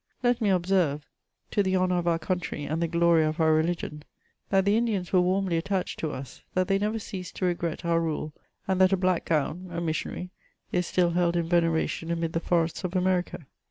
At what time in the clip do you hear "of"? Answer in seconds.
1.99-2.07, 3.29-3.39, 12.83-12.95